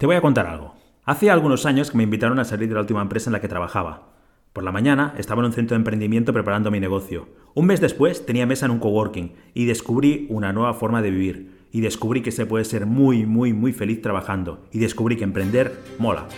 [0.00, 0.72] Te voy a contar algo.
[1.04, 3.48] Hace algunos años que me invitaron a salir de la última empresa en la que
[3.48, 4.14] trabajaba.
[4.54, 7.28] Por la mañana estaba en un centro de emprendimiento preparando mi negocio.
[7.52, 11.66] Un mes después tenía mesa en un coworking y descubrí una nueva forma de vivir.
[11.70, 14.64] Y descubrí que se puede ser muy, muy, muy feliz trabajando.
[14.72, 16.28] Y descubrí que emprender mola.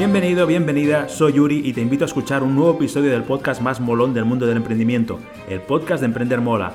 [0.00, 3.80] Bienvenido, bienvenida, soy Yuri y te invito a escuchar un nuevo episodio del podcast más
[3.80, 6.72] molón del mundo del emprendimiento, el podcast de Emprender Mola.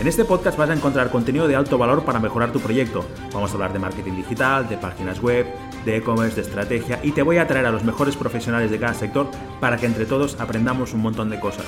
[0.00, 3.04] En este podcast vas a encontrar contenido de alto valor para mejorar tu proyecto.
[3.32, 5.46] Vamos a hablar de marketing digital, de páginas web,
[5.84, 8.94] de e-commerce, de estrategia y te voy a traer a los mejores profesionales de cada
[8.94, 11.66] sector para que entre todos aprendamos un montón de cosas.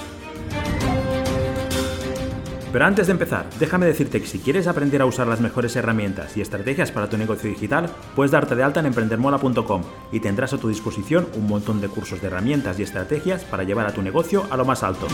[2.73, 6.35] Pero antes de empezar, déjame decirte que si quieres aprender a usar las mejores herramientas
[6.39, 10.59] y estrategias para tu negocio digital, puedes darte de alta en emprendermola.com y tendrás a
[10.59, 14.47] tu disposición un montón de cursos de herramientas y estrategias para llevar a tu negocio
[14.49, 15.07] a lo más alto.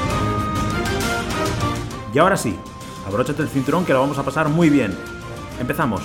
[2.14, 2.56] Y ahora sí,
[3.05, 4.97] abróchate el cinturón que lo vamos a pasar muy bien.
[5.60, 6.02] Empezamos.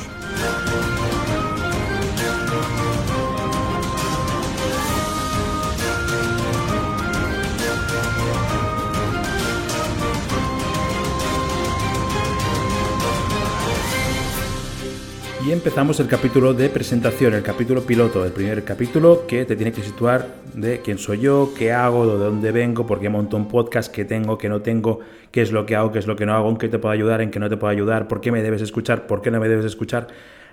[15.46, 19.74] Y empezamos el capítulo de presentación, el capítulo piloto, el primer capítulo que te tiene
[19.74, 23.50] que situar de quién soy yo, qué hago, de dónde vengo, por qué monto un
[23.50, 26.26] podcast, qué tengo, qué no tengo, qué es lo que hago, qué es lo que
[26.26, 28.32] no hago, en qué te puedo ayudar, en qué no te puedo ayudar, por qué
[28.32, 30.08] me debes escuchar, por qué no me debes escuchar.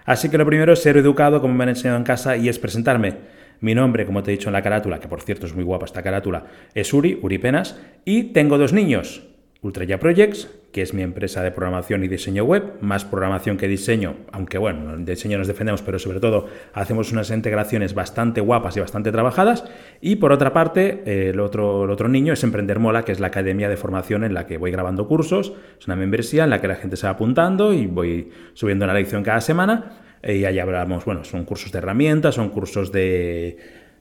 [0.06, 2.58] Así que lo primero es ser educado, como me han enseñado en casa, y es
[2.58, 3.14] presentarme.
[3.60, 5.84] Mi nombre, como te he dicho en la carátula, que por cierto es muy guapa
[5.84, 9.22] esta carátula, es Uri, Uri Penas, y tengo dos niños,
[9.62, 14.16] Ultraya Projects, que es mi empresa de programación y diseño web, más programación que diseño,
[14.32, 18.80] aunque bueno, en diseño nos defendemos, pero sobre todo hacemos unas integraciones bastante guapas y
[18.80, 19.64] bastante trabajadas.
[20.00, 23.26] Y por otra parte, el, otro, el otro niño es Emprender Mola, que es la
[23.26, 26.68] academia de formación en la que voy grabando cursos, es una membresía en la que
[26.68, 30.06] la gente se va apuntando y voy subiendo una lección cada semana.
[30.22, 33.58] Y ahí hablamos, bueno, son cursos de herramientas, son cursos de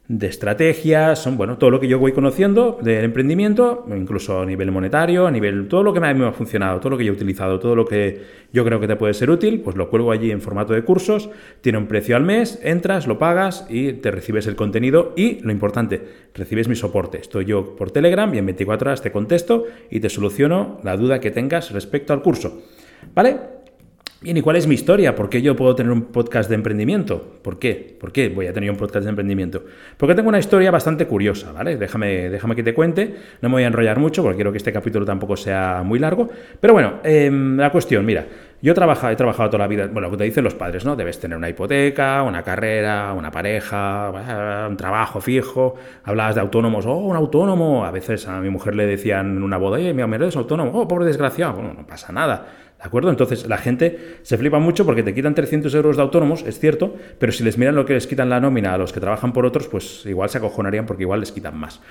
[0.09, 4.71] de estrategias, son bueno, todo lo que yo voy conociendo del emprendimiento, incluso a nivel
[4.71, 7.59] monetario, a nivel todo lo que me ha funcionado, todo lo que yo he utilizado,
[7.59, 10.41] todo lo que yo creo que te puede ser útil, pues lo cuelgo allí en
[10.41, 11.29] formato de cursos,
[11.61, 15.51] tiene un precio al mes, entras, lo pagas y te recibes el contenido y lo
[15.51, 16.01] importante,
[16.33, 17.19] recibes mi soporte.
[17.19, 21.19] Estoy yo por Telegram y en 24 horas te contesto y te soluciono la duda
[21.19, 22.63] que tengas respecto al curso.
[23.13, 23.58] ¿Vale?
[24.21, 25.15] Bien, ¿y cuál es mi historia?
[25.15, 27.39] ¿Por qué yo puedo tener un podcast de emprendimiento?
[27.41, 27.95] ¿Por qué?
[27.97, 29.63] ¿Por qué voy a tener un podcast de emprendimiento?
[29.95, 31.77] Porque tengo una historia bastante curiosa, ¿vale?
[31.77, 33.15] Déjame, déjame que te cuente.
[33.41, 36.27] No me voy a enrollar mucho porque quiero que este capítulo tampoco sea muy largo.
[36.59, 38.27] Pero bueno, em, la cuestión, mira,
[38.61, 40.83] yo he trabajado, he trabajado toda la vida, bueno, lo que te dicen los padres,
[40.83, 40.97] ¿no?
[40.97, 45.75] Debes tener una hipoteca, una carrera, una pareja, un trabajo fijo.
[46.03, 47.85] Hablabas de autónomos, oh, un autónomo.
[47.85, 50.71] A veces a mi mujer le decían en una boda, eh, mi hombre es autónomo,
[50.73, 51.53] oh, pobre desgraciado.
[51.53, 53.09] Bueno, no pasa nada ¿De acuerdo?
[53.09, 56.95] Entonces la gente se flipa mucho porque te quitan 300 euros de autónomos, es cierto,
[57.19, 59.45] pero si les miran lo que les quitan la nómina a los que trabajan por
[59.45, 61.81] otros, pues igual se acojonarían porque igual les quitan más.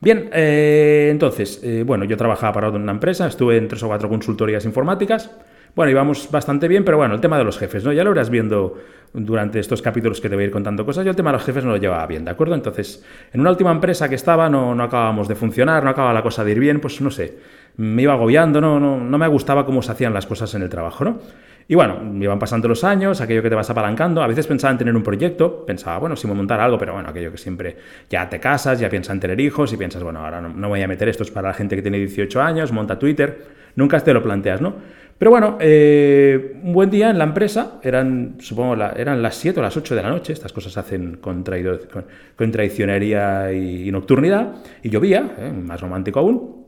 [0.00, 4.08] Bien, eh, entonces, eh, bueno, yo trabajaba para una empresa, estuve en tres o cuatro
[4.08, 5.30] consultorías informáticas.
[5.74, 7.92] Bueno, íbamos bastante bien, pero bueno, el tema de los jefes, ¿no?
[7.92, 8.78] Ya lo irás viendo
[9.12, 11.04] durante estos capítulos que te voy a ir contando cosas.
[11.04, 12.54] Yo el tema de los jefes no lo llevaba bien, ¿de acuerdo?
[12.54, 13.04] Entonces,
[13.34, 16.42] en una última empresa que estaba no, no acabábamos de funcionar, no acababa la cosa
[16.42, 17.36] de ir bien, pues no sé
[17.78, 20.68] me iba agobiando, no, no, no me gustaba cómo se hacían las cosas en el
[20.68, 21.18] trabajo, ¿no?
[21.70, 24.22] Y bueno, me iban pasando los años, aquello que te vas apalancando.
[24.22, 27.10] A veces pensaba en tener un proyecto, pensaba, bueno, si me montar algo, pero bueno,
[27.10, 27.76] aquello que siempre
[28.08, 30.88] ya te casas, ya piensas en tener hijos y piensas, bueno, ahora no, voy a
[30.88, 33.58] meter esto es para la gente que tiene 18 años, monta Twitter.
[33.76, 34.76] Nunca te lo planteas, ¿no?
[35.18, 39.62] Pero bueno, eh, un buen día en la empresa, eran, supongo, eran las 7 o
[39.62, 41.44] las 8 de la noche, estas cosas se hacen con,
[42.36, 45.52] con, traicionería y, nocturnidad, y llovía, ¿eh?
[45.52, 46.67] más romántico aún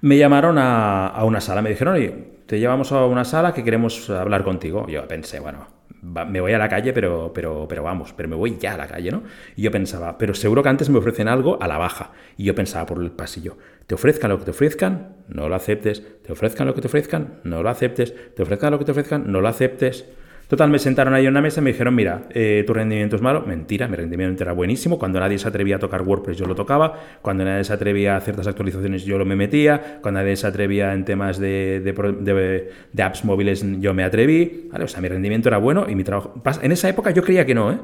[0.00, 2.14] me llamaron a, una sala, me dijeron, oye,
[2.46, 4.86] te llevamos a una sala que queremos hablar contigo.
[4.88, 5.66] Yo pensé, bueno,
[6.02, 8.86] me voy a la calle, pero, pero, pero vamos, pero me voy ya a la
[8.86, 9.22] calle, ¿no?
[9.56, 12.12] Y yo pensaba, pero seguro que antes me ofrecen algo a la baja.
[12.36, 13.56] Y yo pensaba por el pasillo,
[13.86, 17.40] te ofrezcan lo que te ofrezcan, no lo aceptes, te ofrezcan lo que te ofrezcan,
[17.44, 20.06] no lo aceptes, te ofrezcan lo que te ofrezcan, no lo aceptes.
[20.48, 23.22] Total, me sentaron ahí en una mesa y me dijeron, mira, eh, tu rendimiento es
[23.22, 23.42] malo.
[23.44, 24.96] Mentira, mi rendimiento era buenísimo.
[24.96, 27.00] Cuando nadie se atrevía a tocar WordPress yo lo tocaba.
[27.20, 29.98] Cuando nadie se atrevía a ciertas actualizaciones yo lo me metía.
[30.00, 34.70] Cuando nadie se atrevía en temas de, de, apps móviles yo me atreví.
[34.72, 36.40] O sea, mi rendimiento era bueno y mi trabajo...
[36.62, 37.78] En esa época yo creía que no, ¿eh?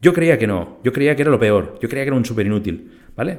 [0.00, 2.24] Yo creía que no, yo creía que era lo peor, yo creía que era un
[2.24, 2.92] súper inútil.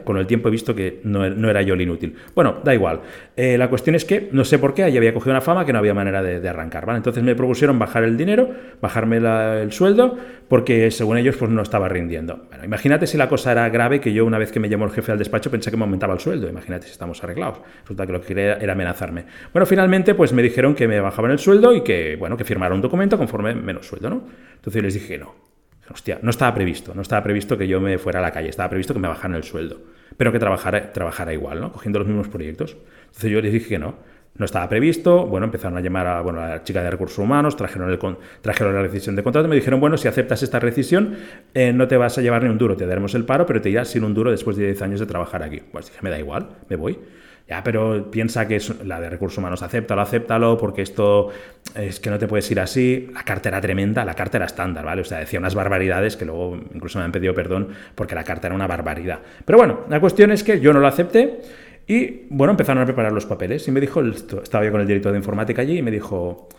[0.03, 2.15] Con el tiempo he visto que no, era yo el inútil.
[2.35, 2.99] Bueno, da igual.
[3.37, 5.71] Eh, la cuestión es que no sé por qué, allí había cogido una fama que
[5.71, 6.97] no había manera de, arrancar, ¿vale?
[6.97, 8.49] Entonces me propusieron bajar el dinero,
[8.81, 10.17] bajarme el sueldo,
[10.49, 12.47] porque según ellos pues no estaba rindiendo.
[12.49, 14.91] Bueno, imagínate si la cosa era grave, que yo una vez que me llamó el
[14.91, 16.49] jefe al despacho pensé que me aumentaba el sueldo.
[16.49, 17.59] Imagínate si estamos arreglados.
[17.81, 19.25] Resulta que lo que quería era amenazarme.
[19.53, 22.75] Bueno, finalmente pues me dijeron que me bajaban el sueldo y que, bueno, que firmara
[22.75, 24.23] un documento conforme menos sueldo, ¿no?
[24.55, 25.48] Entonces yo les dije no,
[25.91, 28.69] Hostia, no estaba previsto, no estaba previsto que yo me fuera a la calle, estaba
[28.69, 29.81] previsto que me bajaran el sueldo,
[30.17, 31.71] pero que trabajara, trabajara igual, ¿no?
[31.71, 32.77] Cogiendo los mismos proyectos.
[33.07, 33.95] Entonces yo les dije que no,
[34.35, 37.57] no estaba previsto, bueno, empezaron a llamar a, bueno, a la chica de recursos humanos,
[37.57, 37.99] trajeron, el,
[38.41, 41.17] trajeron la rescisión de contrato, me dijeron, bueno, si aceptas esta rescisión,
[41.53, 43.69] eh, no te vas a llevar ni un duro, te daremos el paro, pero te
[43.69, 45.61] irás sin un duro después de 10 años de trabajar aquí.
[45.71, 46.99] Pues dije, me da igual, me voy.
[47.49, 51.29] Ya, pero piensa que es la de recursos humanos, acéptalo, acéptalo, porque esto
[51.73, 53.09] es que no te puedes ir así.
[53.11, 55.01] La carta era tremenda, la carta era estándar, ¿vale?
[55.01, 58.45] O sea, decía unas barbaridades que luego incluso me han pedido perdón porque la carta
[58.45, 59.21] era una barbaridad.
[59.45, 61.41] Pero bueno, la cuestión es que yo no lo acepté
[61.87, 65.11] y, bueno, empezaron a preparar los papeles y me dijo, estaba yo con el director
[65.11, 66.49] de informática allí y me dijo,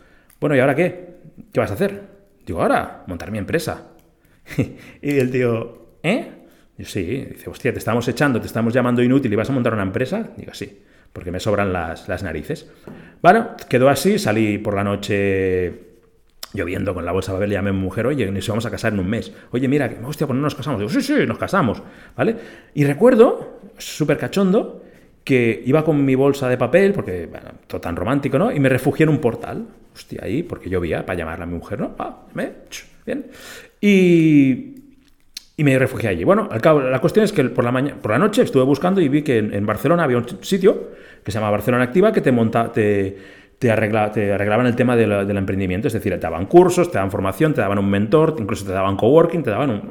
[0.41, 1.19] bueno, ¿y ahora qué?
[1.53, 2.01] ¿Qué vas a hacer?
[2.45, 3.91] Digo, ahora, montar mi empresa.
[5.03, 6.40] y el tío, ¿eh?
[6.85, 9.83] Sí, dice, hostia, te estamos echando, te estamos llamando inútil y vas a montar una
[9.83, 10.31] empresa.
[10.37, 10.83] Digo, sí,
[11.13, 12.71] porque me sobran las, narices.
[13.23, 15.89] Bueno, quedó así, salí por la noche
[16.53, 18.93] lloviendo con la bolsa de papel, llamé a mi mujer, oye, nos vamos a casar
[18.93, 19.33] en un mes.
[19.53, 20.81] Oye, mira, hostia, pues no nos casamos.
[20.81, 21.83] Digo, sí, sí, nos casamos,
[22.17, 22.37] ¿vale?
[22.75, 24.83] Y recuerdo, súper cachondo,
[25.23, 28.51] que iba con mi bolsa de papel, porque, bueno, todo tan romántico, ¿no?
[28.51, 31.81] Y me refugié en un portal, hostia, ahí, porque llovía, para llamarla a mi mujer,
[31.81, 31.95] ¿no?
[31.99, 32.53] Ah, me,
[33.07, 33.27] bien.
[33.81, 34.80] Y,
[35.61, 36.25] y me refugié allí.
[36.25, 38.99] Bueno, al cabo, la cuestión es que por la, mañana, por la noche estuve buscando
[38.99, 40.89] y vi que en, Barcelona había un sitio
[41.23, 43.15] que se llama Barcelona Activa que te monta, te,
[43.59, 47.11] te, arregla, te arreglaban el tema del emprendimiento, es decir, te daban cursos, te daban
[47.11, 49.83] formación, te daban un mentor, incluso te daban coworking, te daban un...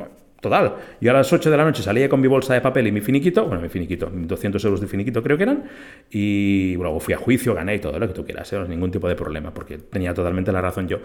[0.41, 2.91] Total, yo a las 8 de la noche salía con mi bolsa de papel y
[2.91, 5.65] mi finiquito, bueno, mi finiquito, 200 euros de finiquito creo que eran,
[6.09, 8.59] y luego fui a juicio, gané y todo lo que tú quieras, ¿eh?
[8.67, 10.99] ningún tipo de problema, porque tenía totalmente la razón yo.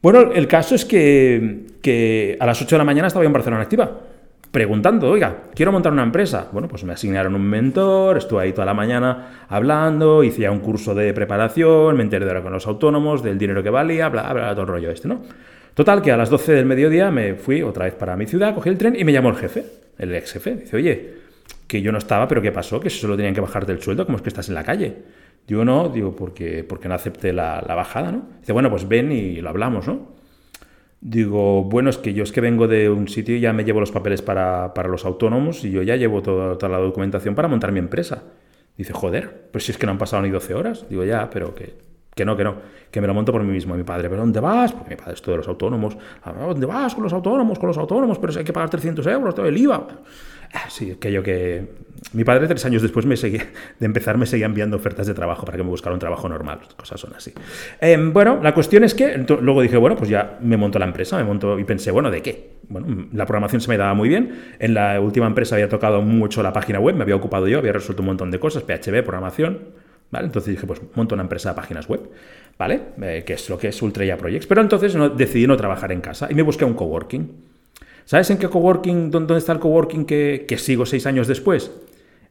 [0.00, 3.62] Bueno, el caso es que, a las 8 de la mañana estaba yo en Barcelona
[3.62, 4.00] Activa,
[4.52, 6.48] preguntando, oiga, quiero montar una empresa.
[6.52, 10.94] Bueno, pues me asignaron un mentor, estuve ahí toda la mañana hablando, hice un curso
[10.94, 14.50] de preparación, me enteré de ahora con los autónomos, del dinero que valía, bla, bla,
[14.52, 15.20] todo el rollo este, ¿no?
[15.74, 18.68] Total, que a las 12 del mediodía me fui otra vez para mi ciudad, cogí
[18.68, 19.64] el tren y me llamó el jefe,
[19.98, 20.54] el ex jefe.
[20.56, 21.14] Dice, oye,
[21.66, 22.78] que yo no estaba, pero ¿qué pasó?
[22.80, 24.96] Que solo tenían que bajarte el sueldo, ¿cómo es que estás en la calle?
[25.48, 28.26] Digo, no, digo, porque, porque no acepté la, bajada, ¿no?
[28.40, 30.18] Dice, bueno, pues ven y lo hablamos, ¿no?
[31.00, 33.80] Digo, bueno, es que yo es que vengo de un sitio y ya me llevo
[33.80, 37.72] los papeles para, los autónomos y yo ya llevo toda, toda, la documentación para montar
[37.72, 38.24] mi empresa.
[38.76, 40.84] Dice, joder, pues si es que no han pasado ni 12 horas.
[40.90, 41.78] Digo, ya, pero que,
[42.14, 42.56] que no, que no,
[42.90, 43.74] que me lo monto por mí mismo.
[43.74, 44.72] mi padre, ¿pero dónde vas?
[44.72, 45.96] Porque mi padre es todo de los autónomos.
[46.24, 47.58] Ah, ¿Dónde vas con los autónomos?
[47.58, 49.86] Con los autónomos, pero si hay que pagar 300 euros, todo el IVA.
[50.68, 51.88] Sí, aquello que...
[52.12, 53.44] Mi padre tres años después me seguía,
[53.78, 56.60] de empezar me seguía enviando ofertas de trabajo para que me buscara un trabajo normal.
[56.76, 57.32] Cosas son así.
[57.80, 61.16] Em, bueno, la cuestión es que luego dije, bueno, pues ya me monto la empresa,
[61.16, 62.58] me monto y pensé, bueno, ¿de qué?
[62.68, 64.54] Bueno, la programación se me daba muy bien.
[64.58, 67.72] En la última empresa había tocado mucho la página web, me había ocupado yo, había
[67.72, 69.58] resuelto un montón de cosas, PHP, programación.
[70.10, 70.26] ¿Vale?
[70.26, 72.08] Entonces dije, pues monto una empresa de páginas web,
[72.58, 72.80] ¿vale?
[73.02, 74.46] Eh, que es lo que es Ultra Projects.
[74.46, 77.47] Pero entonces no, decidí no trabajar en casa y me busqué un coworking.
[78.08, 81.70] ¿Sabes en qué coworking, dónde está el coworking que, que sigo seis años después?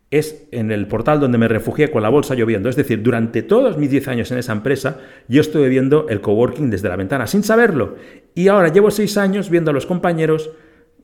[0.09, 2.67] Es en el portal donde me refugié con la bolsa lloviendo.
[2.67, 4.97] Es decir, durante todos mis 10 años en esa empresa,
[5.27, 7.95] yo estuve viendo el coworking desde la ventana, sin saberlo.
[8.33, 10.49] Y ahora llevo seis años viendo a los compañeros,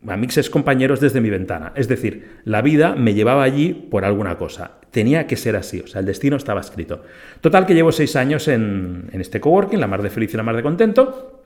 [0.07, 1.71] a mis compañeros desde mi ventana.
[1.75, 4.79] Es decir, la vida me llevaba allí por alguna cosa.
[4.89, 7.03] Tenía que ser así, o sea, el destino estaba escrito.
[7.41, 10.41] Total que llevo seis años en, en este coworking, la mar de feliz y la
[10.41, 11.43] mar de contento,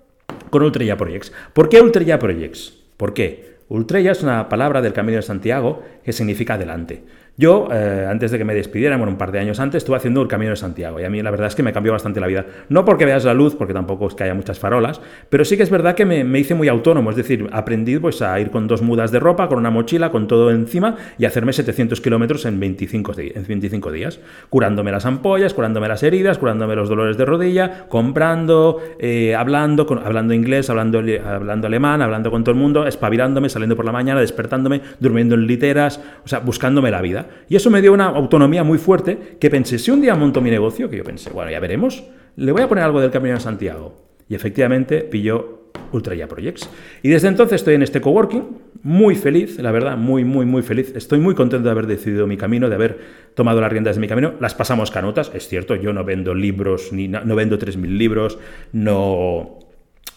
[0.49, 1.33] con Ultra Projects.
[1.51, 2.86] ¿Por qué Ultra Projects?
[2.97, 3.57] ¿Por qué?
[3.69, 7.03] Ultrella es una palabra del Camino de Santiago que significa adelante.
[7.39, 10.23] Yo, eh, antes de que me despidieran, bueno, un par de años antes, estuve haciendo
[10.23, 12.25] el Camino de Santiago y a mí la verdad es que me cambió bastante la
[12.25, 12.47] vida.
[12.69, 15.61] No porque veas la luz, porque tampoco es que haya muchas farolas, pero sí que
[15.61, 18.81] es verdad que me, hice muy autónomo, es decir, aprendí pues, a ir con dos
[18.81, 23.13] mudas de ropa, con una mochila, con todo encima y hacerme 700 kilómetros en 25,
[23.19, 28.81] en 25 días, curándome las ampollas, curándome las heridas, curándome los dolores de rodilla, comprando,
[28.97, 33.85] eh, hablando, hablando inglés, hablando, hablando alemán, hablando con todo el mundo, espabilándome, saliendo por
[33.85, 37.26] la mañana, despertándome, durmiendo en literas, o sea, buscándome la vida.
[37.49, 40.49] Y eso me dio una autonomía muy fuerte que pensé, si un día monto mi
[40.49, 42.03] negocio, que yo pensé, bueno, ya veremos,
[42.35, 43.95] le voy a poner algo del Camino de Santiago.
[44.29, 45.57] Y efectivamente pilló
[45.91, 46.69] Ultra Ya Projects.
[47.01, 48.43] Y desde entonces estoy en este coworking,
[48.83, 50.93] muy feliz, la verdad, muy, muy, muy feliz.
[50.95, 52.99] Estoy muy contento de haber decidido mi camino, de haber
[53.35, 54.33] tomado las riendas de mi camino.
[54.39, 58.37] Las pasamos canotas, es cierto, yo no vendo libros, ni no, vendo 3.000 libros,
[58.73, 59.59] no,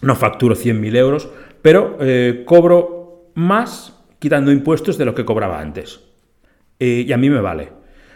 [0.03, 1.29] no facturo 100.000 euros,
[1.63, 6.01] pero eh, cobro más quitando impuestos de lo que cobraba antes.
[6.81, 7.69] Eh, y a mí me vale.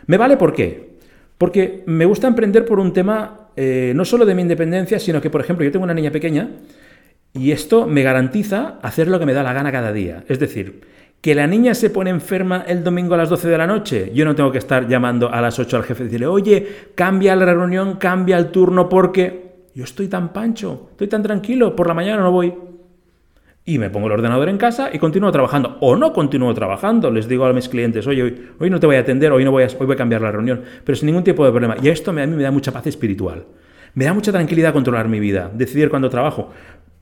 [0.06, 0.96] ¿Me vale por qué?
[1.38, 5.30] Porque me gusta emprender por un tema eh, no solo de mi independencia, sino que,
[5.30, 6.48] por ejemplo, yo tengo una niña pequeña
[7.32, 10.24] y esto me garantiza hacer lo que me da la gana cada día.
[10.28, 10.80] Es decir,
[11.20, 14.24] que la niña se pone enferma el domingo a las 12 de la noche, yo
[14.24, 17.46] no tengo que estar llamando a las 8 al jefe y decirle, oye, cambia la
[17.46, 22.22] reunión, cambia el turno porque yo estoy tan pancho, estoy tan tranquilo, por la mañana
[22.22, 22.54] no voy.
[23.66, 25.78] Y me pongo el ordenador en casa y continúo trabajando.
[25.80, 27.10] O no continúo trabajando.
[27.10, 29.50] Les digo a mis clientes, oye, hoy, hoy no te voy a atender, hoy, no
[29.52, 30.62] voy a, hoy voy a cambiar la reunión.
[30.84, 31.76] Pero sin ningún tipo de problema.
[31.82, 33.46] Y esto a mí me da mucha paz espiritual.
[33.94, 36.50] Me da mucha tranquilidad controlar mi vida, decidir cuándo trabajo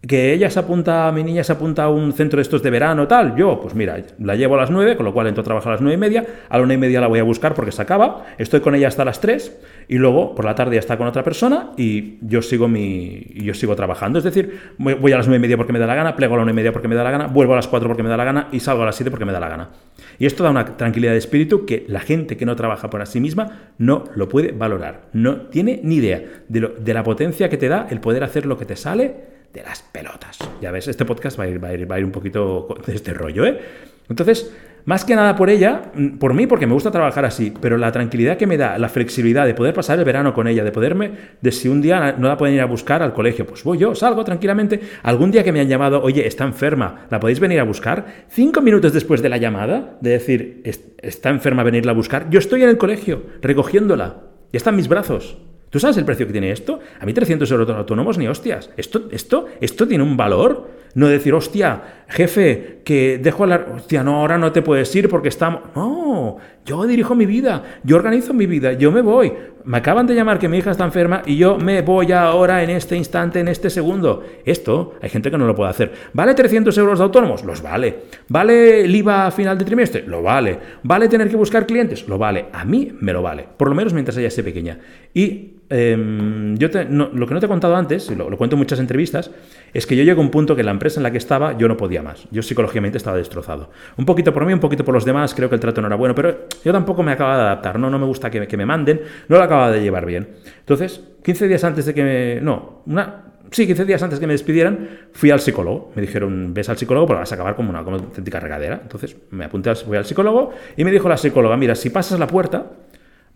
[0.07, 3.07] que ella se apunta, mi niña se apunta a un centro de estos de verano,
[3.07, 5.69] tal, yo, pues mira, la llevo a las 9, con lo cual entro a trabajar
[5.71, 7.71] a las nueve y media, a la una y media la voy a buscar porque
[7.71, 10.99] se acaba, estoy con ella hasta las 3 y luego por la tarde ya está
[10.99, 15.29] con otra persona y yo sigo mi yo sigo trabajando, es decir, voy a las
[15.29, 16.89] nueve y media porque me da la gana, plego a la una y media porque
[16.89, 18.83] me da la gana, vuelvo a las 4 porque me da la gana y salgo
[18.83, 19.71] a las 7 porque me da la gana.
[20.19, 23.21] Y esto da una tranquilidad de espíritu que la gente que no trabaja por sí
[23.21, 27.69] misma no lo puede valorar, no tiene ni idea de, de la potencia que te
[27.69, 30.39] da el poder hacer lo que te sale de las pelotas.
[30.61, 32.69] Ya ves, este podcast va a ir, va a ir, va a ir un poquito
[32.87, 33.61] de este rollo, ¿eh?
[34.09, 34.53] Entonces,
[34.85, 37.93] más que nada por ella, mm, por mí, porque me gusta trabajar así, pero la
[37.93, 41.13] tranquilidad que me da, la flexibilidad de poder pasar el verano con ella, de poderme,
[41.41, 43.95] de si un día no la pueden ir a buscar al colegio, pues voy yo,
[43.95, 44.81] salgo tranquilamente.
[45.03, 48.25] Algún día que me han llamado, oye, está enferma, ¿la podéis venir a buscar?
[48.29, 50.63] Cinco minutos después de la llamada, de decir,
[50.99, 54.89] está enferma, venirla a buscar, yo estoy en el colegio, recogiéndola, y está en mis
[54.89, 55.39] brazos.
[55.73, 56.81] ¿Tú sabes el precio que tiene esto?
[57.01, 58.69] A mí 300 euros autónomos ni hostias.
[58.77, 60.69] Esto, esto, esto tiene un valor.
[60.95, 63.69] No decir, hostia, jefe, que dejo la...
[63.75, 65.63] Hostia, no, ahora no te puedes ir porque estamos...
[65.75, 66.37] No,
[66.67, 69.33] yo dirijo mi vida, yo organizo mi vida, yo me voy.
[69.65, 72.71] Me acaban de llamar que mi hija está enferma y yo me voy ahora en
[72.71, 74.25] este instante, en este segundo.
[74.45, 75.93] Esto hay gente que no lo puede hacer.
[76.13, 77.45] ¿Vale 300 euros de autónomos?
[77.45, 78.01] Los vale.
[78.29, 80.05] ¿Vale el IVA a final de trimestre?
[80.07, 80.59] Lo vale.
[80.83, 82.09] ¿Vale tener que buscar clientes?
[82.09, 82.47] Lo vale.
[82.53, 83.47] A mí me lo vale.
[83.57, 84.79] Por lo menos mientras ella esté pequeña.
[85.15, 88.79] Y Em, yo lo que no te he contado antes, y lo, cuento en muchas
[88.79, 89.31] entrevistas,
[89.73, 91.67] es que yo llego a un punto que la empresa en la que estaba yo
[91.67, 92.29] no podía más.
[92.31, 93.71] Yo psicológicamente estaba destrozado.
[93.97, 95.97] Un poquito por mí, un poquito por los demás, creo que el trato no era
[95.97, 99.01] bueno, pero yo tampoco me acababa de adaptar, no, no me gusta que me, manden,
[99.29, 100.29] no lo acababa de llevar bien.
[100.61, 102.41] Entonces, 15 días antes de que me...
[102.41, 105.93] No, una, Sí, 15 días antes que me despidieran, fui al psicólogo.
[105.95, 108.81] Me dijeron, ves al psicólogo porque vas a acabar como una, como auténtica regadera.
[108.83, 112.27] Entonces me apunté, fui al psicólogo y me dijo la psicóloga, mira, si pasas la
[112.27, 112.71] puerta,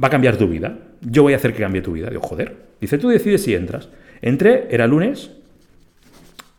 [0.03, 0.79] va a cambiar tu vida.
[1.03, 2.09] Yo voy a hacer que cambie tu vida.
[2.09, 2.57] Digo, joder.
[2.81, 3.91] Dice, tú decides si entras.
[4.23, 5.33] Entré, era lunes,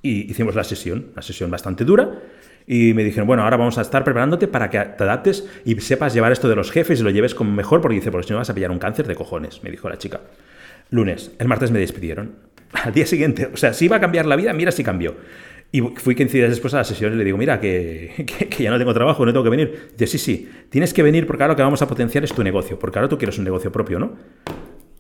[0.08, 2.20] y hicimos la sesión, una sesión bastante dura.
[2.66, 6.14] Y me dijeron, bueno, ahora vamos a estar preparándote para que te adaptes y sepas
[6.14, 8.40] llevar esto de los jefes y lo lleves como mejor, porque dice, porque si no
[8.40, 10.20] vas a pillar un cáncer de cojones, me dijo la chica.
[10.90, 12.36] Lunes, el martes me despidieron.
[12.74, 15.16] Al día siguiente, o sea, si iba a cambiar la vida, mira si cambió.
[15.72, 18.78] Y fui 15 días después a la sesión y le digo, mira, que, ya no
[18.78, 19.90] tengo trabajo, no tengo que venir.
[19.98, 22.44] Dice, sí, sí, tienes que venir porque ahora lo que vamos a potenciar es tu
[22.44, 24.16] negocio, porque ahora tú quieres un negocio propio, ¿no?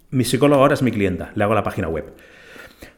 [0.09, 2.13] Mi psicólogo ahora es mi clienta, le hago la página web.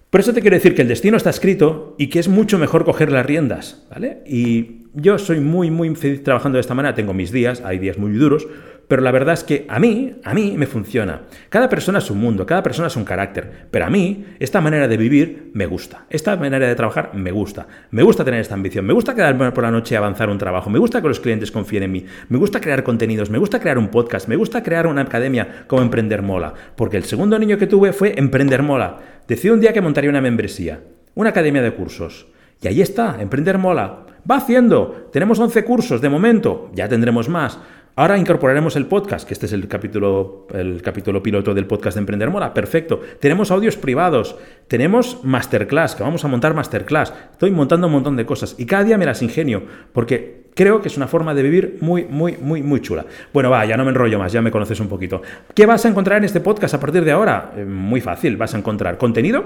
[0.10, 2.84] Por eso te quiero decir que el destino está escrito y que es mucho mejor
[2.84, 4.24] coger las riendas, ¿vale?
[4.26, 8.00] Y yo soy muy, muy feliz trabajando de esta manera, tengo mis días, hay días
[8.00, 8.48] muy duros,
[8.90, 11.22] pero la verdad es que a mí, a mí me funciona.
[11.50, 14.88] Cada persona es un mundo, cada persona es un carácter, pero a mí esta manera
[14.88, 18.88] de vivir me gusta, esta manera de trabajar me gusta, me gusta tener esta ambición,
[18.88, 21.52] me gusta quedarme por la noche y avanzar un trabajo, me gusta que los clientes
[21.52, 24.88] confíen en mí, me gusta crear contenidos, me gusta crear un podcast, me gusta crear
[24.88, 28.98] una academia como Emprender Mola, porque el segundo niño que tuve fue Emprender Mola.
[29.28, 30.82] Decidí un día que montaría una membresía,
[31.14, 32.26] una academia de cursos.
[32.60, 34.08] Y ahí está, Emprender Mola.
[34.30, 35.10] Va haciendo.
[35.14, 37.60] Tenemos 11 cursos de momento, ya tendremos más.
[38.00, 42.00] Ahora incorporaremos el podcast, que este es el capítulo, el capítulo piloto del podcast de
[42.00, 42.54] Emprender Mora.
[42.54, 43.02] Perfecto.
[43.20, 44.38] Tenemos audios privados,
[44.70, 47.14] tenemos masterclass, que vamos a montar masterclass.
[47.34, 50.88] Estoy montando un montón de cosas y cada día me las ingenio, porque creo que
[50.88, 53.06] es una forma de vivir muy, muy, muy, muy chula.
[53.34, 55.22] Bueno, va, ya no me enrollo más, ya me conoces un poquito.
[55.54, 57.52] ¿Qué vas a encontrar en este podcast a partir de ahora?
[57.58, 59.44] Eh, muy fácil, vas a encontrar contenido,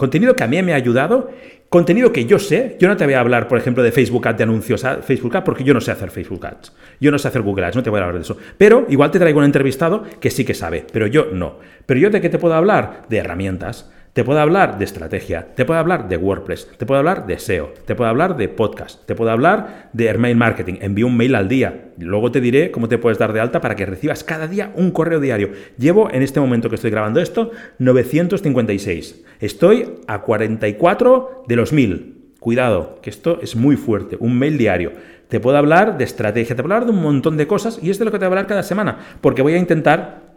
[0.00, 1.30] contenido que a mí me ha ayudado
[1.70, 4.38] Contenido que yo sé, yo no te voy a hablar, por ejemplo, de Facebook Ads,
[4.38, 6.72] de anuncios Facebook Ads, porque yo no sé hacer Facebook Ads.
[7.00, 8.36] Yo no sé hacer Google Ads, no te voy a hablar de eso.
[8.58, 11.60] Pero igual te traigo un entrevistado que sí que sabe, pero yo no.
[11.86, 13.02] Pero yo de qué te puedo hablar?
[13.08, 17.26] De herramientas te puedo hablar de estrategia, te puedo hablar de WordPress, te puedo hablar
[17.26, 20.74] de SEO, te puedo hablar de podcast, te puedo hablar de email marketing.
[20.80, 21.92] Envío un mail al día.
[21.96, 24.90] Luego te diré cómo te puedes dar de alta para que recibas cada día un
[24.90, 25.50] correo diario.
[25.78, 29.24] Llevo en este momento que estoy grabando esto 956.
[29.38, 32.16] Estoy a 44 de los 1000.
[32.40, 34.16] Cuidado, que esto es muy fuerte.
[34.18, 34.92] Un mail diario.
[35.28, 38.00] Te puedo hablar de estrategia, te puedo hablar de un montón de cosas y es
[38.00, 40.29] de lo que te voy a hablar cada semana, porque voy a intentar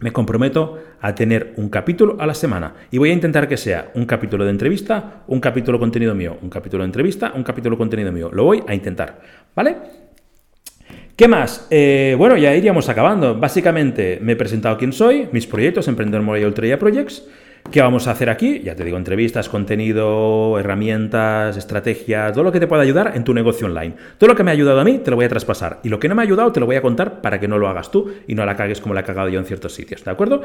[0.00, 3.90] me comprometo a tener un capítulo a la semana y voy a intentar que sea
[3.94, 8.12] un capítulo de entrevista, un capítulo contenido mío, un capítulo de entrevista, un capítulo contenido
[8.12, 8.30] mío.
[8.32, 9.20] Lo voy a intentar,
[9.54, 9.76] ¿vale?
[11.16, 11.66] ¿Qué más?
[11.70, 13.38] Eh, bueno, ya iríamos acabando.
[13.38, 17.28] Básicamente me he presentado quién soy, mis proyectos, Emprendedor y Ultra Projects.
[17.70, 18.62] ¿Qué vamos a hacer aquí?
[18.64, 23.32] Ya te digo, entrevistas, contenido, herramientas, estrategias, todo lo que te pueda ayudar en tu
[23.32, 23.94] negocio online.
[24.18, 25.78] Todo lo que me ha ayudado a mí te lo voy a traspasar.
[25.84, 27.58] Y lo que no me ha ayudado te lo voy a contar para que no
[27.58, 30.04] lo hagas tú y no la cagues como la he cagado yo en ciertos sitios.
[30.04, 30.42] ¿De acuerdo?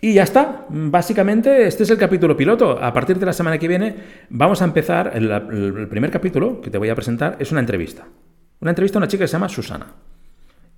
[0.00, 0.66] Y ya está.
[0.68, 2.78] Básicamente, este es el capítulo piloto.
[2.80, 3.96] A partir de la semana que viene
[4.28, 5.10] vamos a empezar.
[5.14, 8.06] El, primer capítulo que te voy a presentar es una entrevista.
[8.60, 9.86] Una entrevista a una chica que se llama Susana.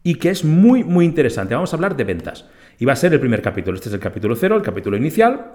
[0.03, 1.55] Y que es muy, muy interesante.
[1.55, 2.47] Vamos a hablar de ventas.
[2.79, 3.75] Y va a ser el primer capítulo.
[3.75, 5.53] Este es el capítulo cero, el capítulo inicial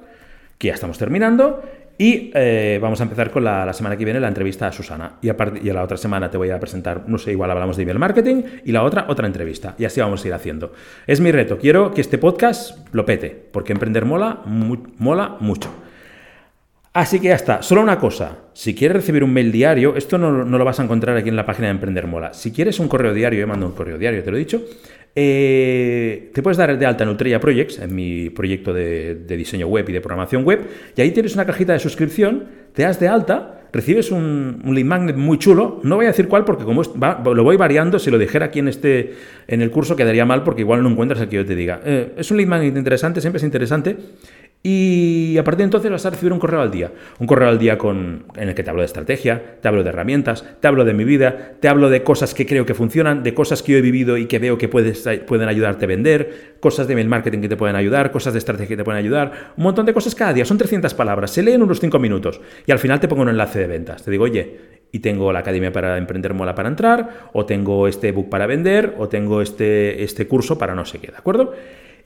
[0.57, 1.61] que ya estamos terminando.
[1.99, 5.13] Y eh, vamos a empezar con la, semana que viene la entrevista a Susana.
[5.21, 7.83] Y a, y la otra semana te voy a presentar, no sé, igual hablamos de
[7.83, 8.43] email marketing.
[8.65, 9.73] Y la otra, otra entrevista.
[9.79, 10.73] Y así vamos a ir haciendo.
[11.07, 11.57] Es mi reto.
[11.57, 13.29] Quiero que este podcast lo pete.
[13.51, 15.71] Porque emprender mola, mola mucho.
[16.97, 17.61] Así que ya está.
[17.61, 18.37] Solo una cosa.
[18.53, 21.45] Si quieres recibir un mail diario, esto no, lo vas a encontrar aquí en la
[21.45, 22.33] página de Emprender Mola.
[22.33, 24.63] Si quieres un correo diario, yo mando un correo diario, te lo he dicho.
[25.19, 29.89] Eh, te puedes dar de alta en Ultrella Projects, en mi proyecto de, diseño web
[29.89, 30.61] y de programación web,
[30.95, 32.43] y ahí tienes una cajita de suscripción,
[32.73, 35.79] te das de alta, recibes un, un lead magnet muy chulo.
[35.81, 38.67] No voy a decir cuál porque como lo voy variando, si lo dijera aquí en,
[38.67, 39.15] este,
[39.47, 41.81] en el curso quedaría mal porque igual no encuentras el que yo te diga.
[41.83, 43.97] Eh, es un lead magnet interesante, siempre es interesante.
[44.69, 46.91] Y a partir de entonces vas a recibir un correo al día.
[47.19, 49.87] Un correo al día con, en el que te hablo de estrategia, te hablo de
[49.87, 53.33] herramientas, te hablo de mi vida, te hablo de cosas que creo que funcionan, de
[53.33, 56.85] cosas que yo he vivido y que veo que puedes, pueden ayudarte a vender, cosas
[56.89, 59.63] de mail marketing que te pueden ayudar, cosas de estrategia que te pueden ayudar, un
[59.63, 60.43] montón de cosas cada día.
[60.43, 63.59] Son 300 palabras, se leen unos 5 minutos y al final te pongo un enlace
[63.59, 64.03] de ventas.
[64.03, 64.57] Te digo, oye,
[64.91, 68.95] y tengo la academia para emprender mola para entrar, o tengo este ebook para vender,
[68.97, 71.53] o tengo este, este curso para no sé qué, ¿de acuerdo?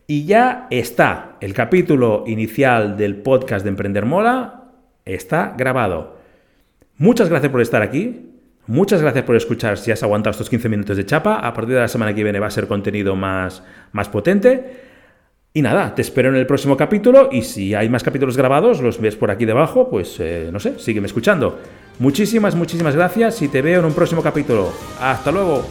[0.07, 4.71] Y ya está, el capítulo inicial del podcast de Emprender Mola
[5.05, 6.17] está grabado.
[6.97, 8.27] Muchas gracias por estar aquí.
[8.67, 11.35] Muchas gracias por escuchar si has aguantado estos 15 minutos de chapa.
[11.35, 14.91] A partir de la semana que viene va a ser contenido más, más potente.
[15.53, 19.01] Y nada, te espero en el próximo capítulo y si hay más capítulos grabados, los
[19.01, 21.59] ves por aquí debajo, pues eh, no sé, sígueme escuchando.
[21.99, 24.71] Muchísimas, muchísimas gracias y te veo en un próximo capítulo.
[25.01, 25.65] Hasta luego.